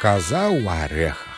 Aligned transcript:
Каза 0.00 0.52
ў 0.52 0.68
арехах. 0.68 1.34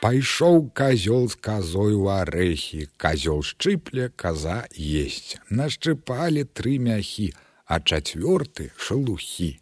Пайшоў 0.00 0.70
казёл 0.72 1.28
з 1.28 1.36
казой 1.36 1.92
у 1.92 2.08
арэхі, 2.08 2.88
казёл 2.96 3.42
шчыпле, 3.44 4.08
каза 4.16 4.64
есть. 4.72 5.36
Нашчыпалі 5.50 6.44
тры 6.56 6.78
мяхі, 6.80 7.34
а 7.66 7.80
чацвёрты 7.80 8.70
шелухі. 8.76 9.60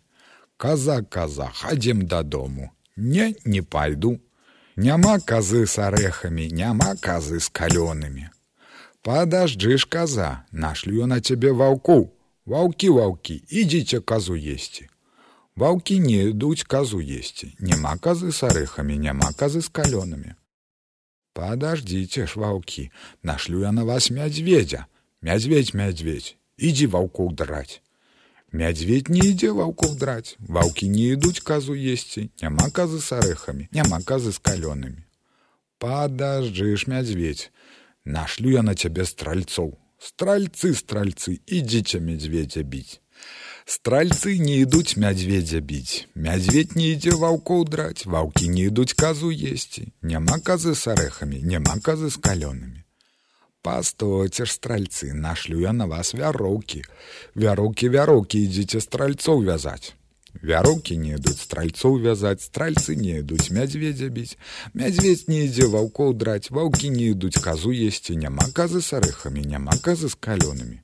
Каза 0.57 1.03
каза, 1.03 1.51
хадзем 1.51 2.07
дадому. 2.07 2.71
Не, 2.97 3.35
не 3.45 3.63
пайду. 3.63 4.21
Няма 4.77 5.19
казы 5.19 5.67
з 5.67 5.79
арэхамі, 5.91 6.47
няма 6.55 6.95
казы 7.03 7.41
з 7.41 7.51
калёнамі. 7.51 8.31
Падажджы 9.03 9.75
ж 9.79 9.91
каза, 9.91 10.45
нашлю 10.53 11.07
на 11.07 11.19
цябе 11.21 11.51
ваўку. 11.51 12.15
Ваўкі 12.47 12.95
ваўкі, 12.95 13.43
ідзіце 13.51 14.01
казу 14.01 14.39
есці. 14.39 14.87
Ваўкі 15.59 15.99
не 15.99 16.31
ідуць 16.31 16.63
казу 16.63 17.01
есці, 17.03 17.55
няма 17.59 17.97
казы 17.99 18.31
з 18.31 18.47
арэхамі, 18.47 18.99
няма 18.99 19.33
казы 19.35 19.59
з 19.59 19.69
калёнамі. 19.75 20.39
Падаждзіце 21.35 22.27
ж 22.31 22.39
ваўкі, 22.39 22.91
нашлю 23.23 23.63
я 23.67 23.73
на 23.73 23.83
вас 23.89 24.11
мядзведзя, 24.11 24.87
мядзведь 25.23 25.75
мядзведь, 25.75 26.37
ідзі 26.59 26.87
ваўкоў 26.95 27.35
драць. 27.35 27.83
Мядзведь 28.53 29.11
не 29.11 29.21
ідзе 29.31 29.51
ваўкоў 29.51 29.99
драць, 29.99 30.37
ваўкі 30.39 30.89
не 30.95 31.11
ідуць 31.19 31.43
казу 31.51 31.75
есці, 31.75 32.31
няма 32.43 32.71
казы 32.71 33.03
з 33.03 33.19
арэхамі, 33.19 33.69
няма 33.73 33.99
казы 34.01 34.33
з 34.33 34.39
калёнамі. 34.39 35.03
Падажджы 35.79 36.77
ж 36.77 36.87
мядзведь, 36.87 37.51
нашлю 38.05 38.55
я 38.55 38.63
на 38.63 38.75
цябе 38.75 39.05
стральцоў, 39.05 39.75
стральцы 39.99 40.73
стральцы, 40.75 41.39
ідзіце 41.47 42.01
мядзведзя 42.01 42.63
біць. 42.63 43.02
Стральцы 43.69 44.39
не 44.39 44.61
ідуць 44.65 44.97
мядзведзя 44.97 45.61
біць. 45.61 46.09
Мядзведь 46.15 46.77
не 46.77 46.93
ідзе 46.97 47.13
ваўкоў 47.21 47.65
драць, 47.69 48.07
ваўкі 48.07 48.49
не 48.49 48.69
ідуць 48.73 48.97
казу 48.97 49.29
есці. 49.29 49.93
Няма 50.03 50.39
казы 50.41 50.75
з 50.75 50.95
арэхамі, 50.95 51.43
няма 51.43 51.77
казы 51.85 52.09
з 52.09 52.17
калёнамі. 52.17 52.81
Пастойце 53.63 54.47
ж 54.47 54.53
стральцы, 54.53 55.13
нашлю 55.13 55.61
я 55.61 55.73
на 55.73 55.87
вас 55.87 56.15
вяроўкі. 56.15 56.83
Вяроўкі 57.35 57.89
вяроўкі 57.93 58.41
ідзіце 58.49 58.81
стральцоў 58.81 59.45
вязаць. 59.45 59.95
Вяроўкі 60.43 60.97
не 60.97 61.15
ідуць 61.19 61.41
стральцоў 61.41 61.99
вязаць, 62.01 62.47
стральцы 62.49 62.95
не 62.97 63.19
ідуць 63.21 63.51
мядзведзя 63.51 64.09
біць. 64.09 64.39
Мядзведь 64.73 65.29
не 65.29 65.45
ідзе 65.45 65.67
ваўкоў 65.67 66.15
драць, 66.15 66.51
ваўкі 66.51 66.91
не 66.95 67.11
ідуць 67.13 67.43
казу 67.43 67.73
есці, 67.73 68.17
няма 68.17 68.47
казы 68.55 68.81
з 68.81 69.01
арэхамі, 69.01 69.43
няма 69.45 69.77
казы 69.83 70.09
з 70.09 70.15
калёнамі. 70.15 70.81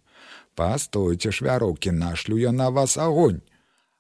Пастойце 0.59 1.33
ж 1.33 1.45
вяроўкі, 1.45 1.91
нашлю 1.91 2.39
я 2.39 2.53
на 2.53 2.71
вас 2.71 2.97
агонь. 2.99 3.43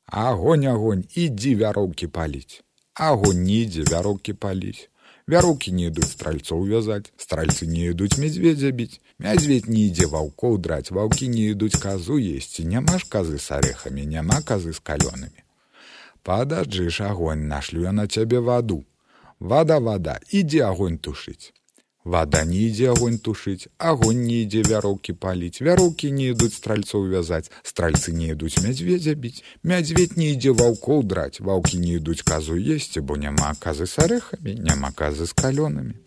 Агонь, 0.06 0.66
агонь, 0.66 1.04
ідзі 1.14 1.54
вяроўкі 1.54 2.06
паліць. 2.06 2.62
Агонь 2.94 3.42
не 3.42 3.64
ідзе 3.66 3.82
вяроўкі 3.90 4.32
паліць. 4.32 4.88
Вяроўкі 5.26 5.72
не 5.72 5.86
ідуць 5.88 6.10
стральцоў 6.12 6.66
вязаць, 6.68 7.08
стральцы 7.16 7.66
не 7.66 7.88
ідуць 7.90 8.18
медведзя 8.20 8.70
біць. 8.70 9.00
Мядзведь 9.18 9.70
не 9.72 9.86
ідзе 9.88 10.06
ваўкоў 10.12 10.58
драць, 10.66 10.90
ваўкі 10.90 11.28
не 11.32 11.48
ідуць 11.54 11.80
казу 11.80 12.18
есці, 12.20 12.68
няма 12.68 12.98
ж 13.00 13.08
казы 13.08 13.40
з 13.40 13.56
арэхамі, 13.56 14.04
няма 14.04 14.42
казы 14.44 14.76
з 14.76 14.84
калёнамі. 14.84 15.40
Падажджы 16.22 16.90
ж 16.90 17.08
агонь, 17.08 17.48
нашлю 17.48 17.88
я 17.88 17.92
на 17.92 18.06
цябе 18.06 18.38
ваду. 18.38 18.84
Вада, 19.40 19.78
вада, 19.78 20.20
ідзі 20.28 20.60
агонь 20.68 20.98
тушыць. 20.98 21.52
Вада 22.05 22.45
не 22.45 22.71
ідзе 22.71 22.91
агонь 22.95 23.19
тушыць, 23.19 23.67
агонь 23.77 24.23
не 24.23 24.43
ідзе 24.47 24.63
вяроўкі 24.63 25.13
паліць, 25.19 25.59
вяроўкі 25.59 26.11
не 26.15 26.31
ідуць 26.31 26.55
стральцоў 26.55 27.09
вязаць, 27.11 27.51
стральцы 27.61 28.15
не 28.15 28.31
ідуць 28.31 28.63
мядзведзя 28.63 29.13
біць, 29.19 29.43
мядзведь 29.63 30.15
не 30.15 30.31
ідзе 30.31 30.55
ваўкоў 30.55 31.03
драць, 31.03 31.43
ваўкі 31.43 31.79
не 31.83 31.99
ідуць 31.99 32.23
казу 32.23 32.55
есці, 32.55 33.03
бо 33.03 33.19
няма 33.19 33.51
казы 33.59 33.85
з 33.85 33.99
арэхамі, 33.99 34.55
няма 34.63 34.95
казы 34.95 35.27
з 35.27 35.35
калёнамі. 35.35 35.99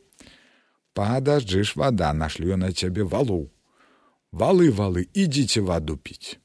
Падажджы 0.96 1.64
ж 1.64 1.76
вада 1.76 2.12
нашлю 2.12 2.56
на 2.56 2.72
цябе 2.72 3.04
валоў. 3.04 3.50
Валы 4.32 4.72
валы, 4.72 5.08
ідзіце 5.12 5.60
ваду 5.60 6.00
піць. 6.00 6.41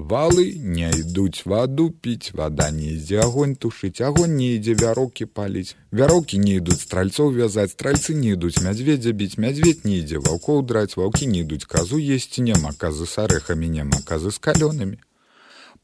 Валы 0.00 0.52
не 0.60 0.90
ідуць 0.92 1.46
ваду 1.48 1.90
піць, 1.90 2.32
вада 2.36 2.70
не 2.70 2.88
ідзе 2.96 3.16
агонь 3.22 3.54
тушыць, 3.56 4.02
агонь 4.04 4.34
не 4.36 4.48
ідзе 4.56 4.74
вяроўкі 4.82 5.24
паліць. 5.38 5.72
Вяроўкі 5.90 6.36
не 6.42 6.58
ідуць 6.60 6.82
стральцоў 6.82 7.32
вязаць, 7.32 7.72
стральцы 7.72 8.12
не 8.14 8.34
ідуць 8.36 8.60
мядзведзя 8.60 9.14
біць, 9.22 9.38
мядзведь 9.40 9.88
не 9.88 9.96
ідзе 10.02 10.20
ваўкоў 10.28 10.60
драць, 10.68 11.00
ваўкі 11.00 11.30
не 11.32 11.40
ідуць 11.46 11.64
казу 11.64 11.96
есці, 11.96 12.44
няма 12.44 12.76
казы 12.76 13.08
з 13.08 13.24
арэхамі, 13.24 13.72
няма 13.78 14.04
казы 14.04 14.36
з 14.36 14.38
калёнамі. 14.38 15.00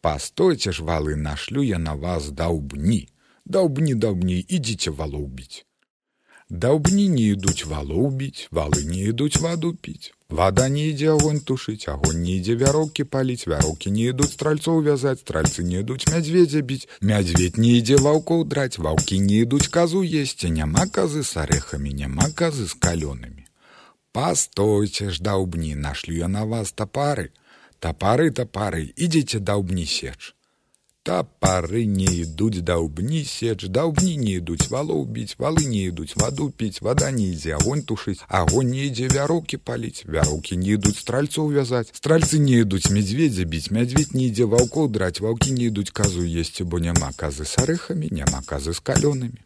Пастойце 0.04 0.76
ж 0.76 0.84
валы 0.84 1.16
нашлю 1.16 1.64
я 1.64 1.78
на 1.78 1.94
вас 1.94 2.28
даўбні. 2.30 3.08
Даўбні 3.46 3.94
даўбні, 3.96 4.44
ідзіце 4.44 4.92
валоў 4.92 5.24
біць. 5.26 5.64
Даўбні 6.52 7.08
не 7.08 7.22
ідуць 7.32 7.64
валоў 7.64 8.10
біць, 8.20 8.48
валы 8.56 8.82
не 8.84 8.98
ідуць 9.10 9.40
ваду 9.40 9.70
піць. 9.72 10.12
Вада 10.28 10.66
не 10.74 10.82
ідзе 10.88 11.06
агонь 11.12 11.40
тушыць, 11.40 11.88
агонь 11.92 12.20
не 12.24 12.34
ідзе 12.40 12.56
вяроўкі 12.62 13.06
паліць, 13.14 13.46
вяроўкі 13.52 13.92
не 13.94 14.02
ідуць 14.12 14.32
стральцоў 14.32 14.82
вязаць, 14.88 15.20
стральцы 15.24 15.64
не 15.68 15.80
ідуць 15.80 16.08
мядзведзя 16.12 16.60
біць, 16.72 16.88
мядзведь 17.00 17.56
не 17.56 17.72
ідзе 17.78 17.96
ваўкоў 18.04 18.44
драць, 18.52 18.76
ваўкі 18.76 19.20
не 19.28 19.40
ідуць 19.46 19.72
казу 19.78 20.04
есці, 20.04 20.52
няма 20.58 20.84
казы 20.98 21.24
з 21.30 21.40
арэхамі, 21.44 21.96
няма 22.02 22.28
казы 22.42 22.68
з 22.68 22.76
калёнамі. 22.76 23.48
Пастойце 24.12 25.08
ж 25.08 25.24
даўбні, 25.24 25.74
нашлю 25.74 26.20
я 26.20 26.28
на 26.28 26.44
вас 26.44 26.76
тапары. 26.76 27.30
Тапары 27.80 28.28
тапары, 28.30 28.92
ідзіце 28.96 29.40
даўбні 29.40 29.88
сеч. 29.88 30.34
Тапары 31.06 31.80
не 31.84 32.06
ідуць 32.22 32.62
даўбні 32.62 33.24
сеч, 33.26 33.66
даўбні 33.76 34.12
не 34.18 34.34
ідуць 34.40 34.68
валоў 34.70 35.00
біць, 35.14 35.34
валы 35.42 35.64
не 35.70 35.80
ідуць 35.90 36.14
ваду 36.14 36.46
піць, 36.50 36.78
вада 36.78 37.08
не 37.16 37.24
ідзе 37.30 37.56
агонь 37.56 37.82
тушыць, 37.88 38.22
агонь 38.40 38.70
не 38.74 38.84
ідзе 38.86 39.08
вяроўкі 39.14 39.58
паліць, 39.70 40.06
вяроўкі 40.16 40.60
не 40.60 40.76
ідуць 40.76 41.00
стральцоў 41.00 41.50
вязаць. 41.56 41.90
Стральцы 41.90 42.38
не 42.44 42.60
ідуць 42.62 42.92
медведзя 42.98 43.48
біць, 43.54 43.72
мядзведь 43.74 44.14
не 44.14 44.28
ідзе 44.28 44.46
ваўкоў 44.54 44.86
драць, 44.94 45.18
ваўкі 45.26 45.56
не 45.58 45.66
ідуць 45.72 45.90
казу 45.90 46.22
есці, 46.22 46.68
бо 46.70 46.78
няма 46.78 47.10
казы 47.18 47.50
з 47.50 47.58
арэхамі, 47.64 48.12
няма 48.22 48.46
казы 48.46 48.70
з 48.70 48.78
калёнамі. 48.78 49.42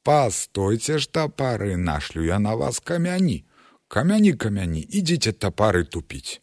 Пастойце 0.00 0.96
ж 0.96 1.12
тапары, 1.12 1.76
нашлю 1.76 2.24
я 2.24 2.40
на 2.40 2.56
вас 2.56 2.80
камяні. 2.80 3.44
Камяні 3.92 4.32
камяні, 4.32 4.80
ідзіце 4.80 5.36
тапары 5.36 5.84
тупіць 5.84 6.40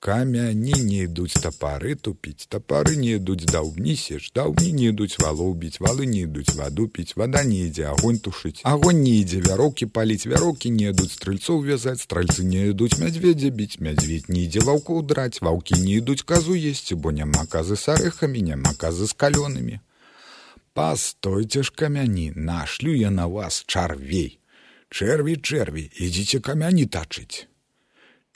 камяні 0.00 0.72
не 0.82 0.98
ідуць 1.04 1.36
тапары 1.44 1.94
тупіць 1.94 2.46
тапары 2.52 2.94
не 2.96 3.08
ідуць 3.16 3.44
даўбні 3.50 3.96
сеч 4.02 4.30
даўбні 4.38 4.70
не 4.76 4.86
ідуць 4.92 5.20
валоў 5.20 5.50
біць 5.64 5.80
валы 5.86 6.06
не 6.12 6.22
ідуць 6.26 6.54
ваду 6.60 6.86
піць 6.88 7.12
вада 7.20 7.42
не 7.48 7.58
ідзе 7.66 7.84
агонь 7.90 8.20
тушыць 8.26 8.64
агонь 8.70 9.02
не 9.02 9.12
ідзе 9.18 9.42
вяроўкі 9.48 9.90
паліць 9.98 10.24
вяроўкі 10.32 10.72
не 10.78 10.88
ідуць 10.92 11.10
стрыльцоў 11.18 11.60
вязаць 11.66 12.00
стральцы 12.04 12.46
не 12.52 12.62
ідуць 12.70 12.96
мядзведзя 13.02 13.50
біць 13.60 13.76
мядзведь 13.88 14.32
не 14.32 14.46
ідзе 14.46 14.64
ваўкоў 14.70 15.04
драць 15.12 15.44
ваўкі 15.48 15.82
не 15.84 16.00
ідуць 16.00 16.24
казу 16.32 16.56
есці 16.72 16.96
бо 16.96 17.12
няма 17.20 17.44
казы 17.56 17.76
з 17.76 17.92
арэхамі 17.98 18.46
няма 18.48 18.72
казы 18.86 19.04
з 19.12 19.20
калёнамі 19.26 19.78
пастойце 20.72 21.68
ж 21.68 21.76
камяні 21.76 22.26
нашлю 22.50 22.96
я 22.96 23.12
на 23.20 23.28
вас 23.36 23.62
чарвей 23.68 24.32
чэрві 24.88 25.36
чэрві 25.36 25.88
ідзіце 26.08 26.40
камяні 26.50 26.88
тачыць 26.98 27.44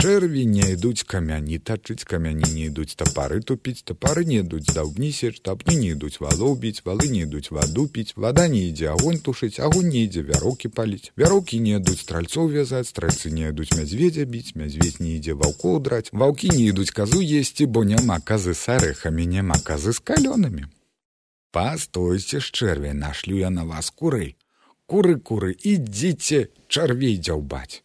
Чэрві 0.04 0.44
не 0.44 0.64
ідуць 0.72 1.02
камяні 1.08 1.56
тачыць 1.68 2.04
камяні 2.04 2.48
не 2.54 2.64
ідуць 2.68 2.92
тапары 3.00 3.38
тупіць 3.50 3.86
тапары 3.88 4.24
не 4.28 4.40
ідуць 4.42 4.74
даўбні 4.76 5.08
сеч 5.18 5.38
тапні 5.48 5.76
не 5.80 5.86
ідуць 5.94 6.20
валоў 6.20 6.56
біць 6.64 6.82
валы 6.88 7.06
не 7.12 7.22
ідуць 7.24 7.48
ваду 7.56 7.84
піць 7.94 8.12
вада 8.24 8.44
не 8.54 8.60
ідзе 8.68 8.90
агонь 8.94 9.22
тушыць 9.28 9.56
агонь 9.68 9.88
не 9.94 10.02
ідзе 10.08 10.24
вяроўкі 10.30 10.68
паліць 10.80 11.08
вяроўкі 11.22 11.60
не 11.66 11.72
ідуць 11.78 12.02
стральцоў 12.02 12.50
вязаць 12.56 12.90
стральцы 12.90 13.32
не 13.36 13.48
ідуць 13.52 13.70
мядзведзя 13.78 14.26
біць 14.34 14.52
мядзведь 14.60 15.00
не 15.04 15.14
ідзе 15.14 15.38
ваўкоў 15.44 15.80
драць 15.88 16.12
ваўкі 16.24 16.52
не 16.58 16.66
ідуць 16.74 16.92
казу 16.98 17.22
есці 17.38 17.70
бо 17.76 17.84
няма 17.92 18.20
казы 18.32 18.52
з 18.52 18.76
арэхамі 18.76 19.24
няма 19.36 19.56
казы 19.70 19.96
з 19.96 20.04
калёнамі 20.12 20.68
пастойце 21.48 22.44
з 22.44 22.52
чэрвей 22.52 22.92
нашлю 22.92 23.40
я 23.40 23.54
на 23.56 23.64
вас 23.72 23.88
курэй 23.88 24.36
куры 24.84 25.16
куры 25.16 25.56
ідзіце 25.72 26.44
чарвей 26.68 27.16
дзяўбаць 27.24 27.80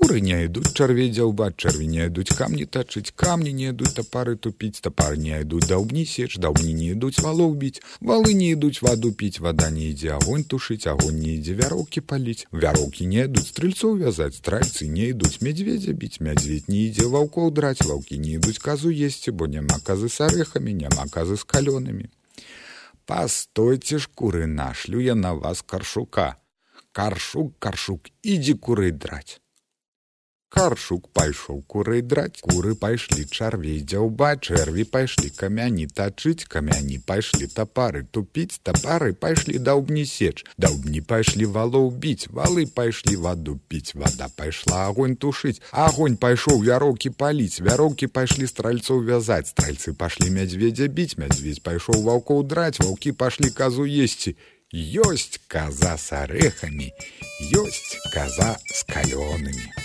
Куры 0.00 0.20
не 0.24 0.36
ідуць 0.46 0.70
чарвей 0.72 1.10
дзяўбаць, 1.12 1.56
чарві 1.62 1.86
не 1.92 2.06
ідуць 2.08 2.32
камні 2.36 2.64
тачыць, 2.74 3.12
камні 3.22 3.50
не 3.52 3.64
ідуць 3.72 3.90
тапары 3.96 4.36
тупіць, 4.44 4.80
тапары 4.86 5.18
не 5.22 5.40
ідуць 5.44 5.66
даўбні 5.72 6.04
сеч, 6.06 6.38
даўбні 6.44 6.72
не 6.78 6.86
ідуць 6.94 7.20
валоў 7.26 7.52
біць, 7.62 7.82
валы 8.10 8.32
не 8.38 8.52
ідуць 8.54 8.80
ваду 8.86 9.10
піць, 9.22 9.42
вада 9.46 9.68
не 9.74 9.90
ідзе 9.90 10.14
агонь 10.16 10.46
тушыць, 10.54 10.86
агонь 10.92 11.18
не 11.24 11.34
ідзе 11.40 11.56
вяроўкі 11.58 12.00
паліць. 12.12 12.46
Вяроўкі 12.64 13.10
не 13.10 13.26
ідуць 13.26 13.50
стрыльцоў 13.50 13.98
вязаць, 14.04 14.38
страйцы 14.38 14.88
не 14.94 15.10
ідуць 15.10 15.42
медведзя 15.48 15.92
біць, 15.92 16.22
мядзведь 16.30 16.72
не 16.72 16.86
ідзе 16.86 17.10
ваўкоў 17.16 17.52
драць, 17.60 17.82
ваўкі 17.82 18.22
не 18.24 18.38
ідуць 18.38 18.62
казу 18.62 18.94
есці, 19.10 19.36
бо 19.36 19.50
няма 19.50 19.82
казы 19.84 20.08
з 20.08 20.30
арэхамі, 20.30 20.78
няма 20.86 21.10
казы 21.10 21.36
з 21.36 21.44
калёнамі. 21.44 22.08
Пастойце 23.10 23.98
ж 23.98 24.08
куры 24.14 24.46
нашлю 24.46 25.02
я 25.02 25.14
на 25.18 25.34
вас 25.34 25.62
каршука. 25.66 26.36
Каршук, 26.92 27.54
каршук, 27.58 28.08
ідзі 28.22 28.54
куры 28.54 28.90
драць. 28.96 29.42
Каршук 30.50 31.04
пайшоў 31.14 31.60
курэй 31.70 32.00
драць, 32.02 32.42
куры 32.42 32.72
пайшлі 32.74 33.22
чарвей 33.30 33.78
дзяўба, 33.86 34.30
чэрві 34.34 34.82
пайшлі 34.94 35.28
камяні 35.36 35.86
тачыць, 35.86 36.44
камяні 36.54 36.98
пайшлі 37.06 37.46
тапары 37.46 38.02
тупіць, 38.10 38.58
тапары 38.66 39.12
пайшлі 39.14 39.62
даўбні 39.68 40.02
сеч. 40.10 40.42
Даўбні 40.58 41.00
пайшлі 41.12 41.46
валоў 41.54 41.86
біць, 42.04 42.26
валы 42.34 42.66
пайшлі 42.66 43.14
ваду 43.24 43.54
піць, 43.70 43.94
вада 43.94 44.26
пайшла 44.36 44.80
агонь 44.90 45.14
тушыць. 45.14 45.62
Агонь 45.70 46.18
пайшоў 46.18 46.58
вяроўкі 46.66 47.14
паліць, 47.14 47.62
вяроўкі 47.62 48.10
пайшлі 48.10 48.50
стральцоў 48.50 49.04
вязаць, 49.06 49.54
стральцы 49.54 49.94
пашлі 49.94 50.34
мядзведзя 50.34 50.90
біць, 50.90 51.14
мядзведь 51.14 51.62
пайшоў 51.62 52.02
ваўкоў 52.10 52.42
драць, 52.42 52.82
ваўкі 52.82 53.14
пашлі 53.14 53.54
казу 53.54 53.86
есці. 53.86 54.34
Ёсць 54.74 55.38
каза 55.46 55.94
с 55.98 56.10
арэхамі, 56.14 56.90
ёсць 57.54 57.96
каза 58.14 58.58
з 58.70 58.82
калёнамі. 58.90 59.83